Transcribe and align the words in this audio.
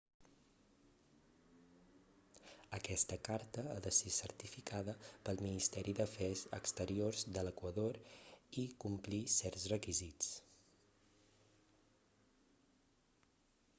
aquesta 2.77 3.17
carta 3.27 3.65
ha 3.73 3.75
de 3.87 3.91
ser 3.97 4.13
certificada 4.15 4.95
pel 5.27 5.43
ministeri 5.47 5.93
d'afers 5.99 6.41
exteriors 6.59 7.25
de 7.35 7.43
l'equador 7.49 7.99
i 8.61 8.65
complir 8.85 9.21
certs 9.35 9.67
requisits 9.75 10.31